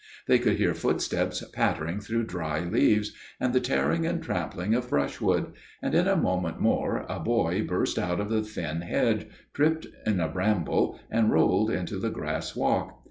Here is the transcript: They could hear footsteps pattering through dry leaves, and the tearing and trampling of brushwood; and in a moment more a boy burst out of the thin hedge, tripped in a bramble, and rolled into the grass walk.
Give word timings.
They 0.25 0.39
could 0.39 0.55
hear 0.55 0.73
footsteps 0.73 1.43
pattering 1.53 1.99
through 1.99 2.23
dry 2.23 2.61
leaves, 2.61 3.13
and 3.39 3.53
the 3.53 3.59
tearing 3.59 4.03
and 4.07 4.19
trampling 4.19 4.73
of 4.73 4.89
brushwood; 4.89 5.53
and 5.79 5.93
in 5.93 6.07
a 6.07 6.15
moment 6.17 6.59
more 6.59 7.05
a 7.07 7.19
boy 7.19 7.63
burst 7.67 7.99
out 7.99 8.19
of 8.19 8.29
the 8.29 8.41
thin 8.41 8.81
hedge, 8.81 9.27
tripped 9.53 9.85
in 10.07 10.19
a 10.19 10.27
bramble, 10.27 10.99
and 11.11 11.29
rolled 11.29 11.69
into 11.69 11.99
the 11.99 12.09
grass 12.09 12.55
walk. 12.55 12.97